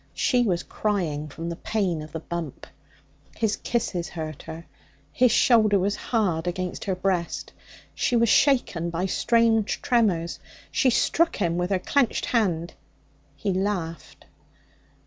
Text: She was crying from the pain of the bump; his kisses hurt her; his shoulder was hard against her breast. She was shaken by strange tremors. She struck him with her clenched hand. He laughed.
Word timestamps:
She 0.15 0.41
was 0.41 0.63
crying 0.63 1.27
from 1.29 1.49
the 1.49 1.55
pain 1.55 2.01
of 2.01 2.11
the 2.11 2.21
bump; 2.21 2.65
his 3.35 3.55
kisses 3.57 4.09
hurt 4.09 4.41
her; 4.41 4.65
his 5.13 5.31
shoulder 5.31 5.77
was 5.77 5.95
hard 5.95 6.47
against 6.47 6.85
her 6.85 6.95
breast. 6.95 7.53
She 7.93 8.15
was 8.15 8.27
shaken 8.27 8.89
by 8.89 9.05
strange 9.05 9.79
tremors. 9.79 10.39
She 10.71 10.89
struck 10.89 11.35
him 11.35 11.55
with 11.59 11.69
her 11.69 11.77
clenched 11.77 12.25
hand. 12.25 12.73
He 13.35 13.53
laughed. 13.53 14.25